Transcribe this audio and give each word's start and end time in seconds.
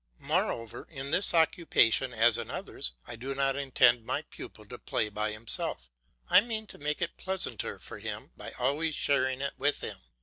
Moreover, 0.17 0.87
in 0.89 1.11
this 1.11 1.31
occupation 1.31 2.11
as 2.11 2.39
in 2.39 2.49
others, 2.49 2.93
I 3.05 3.15
do 3.15 3.35
not 3.35 3.55
intend 3.55 4.03
my 4.03 4.23
pupil 4.23 4.65
to 4.65 4.79
play 4.79 5.09
by 5.09 5.31
himself; 5.31 5.91
I 6.27 6.41
mean 6.41 6.65
to 6.73 6.79
make 6.79 7.03
it 7.03 7.17
pleasanter 7.17 7.77
for 7.77 7.99
him 7.99 8.31
by 8.35 8.51
always 8.57 8.95
sharing 8.95 9.41
it 9.41 9.53
with 9.59 9.81
him. 9.81 9.99